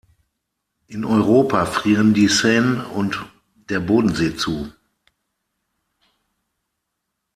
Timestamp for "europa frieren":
1.05-2.15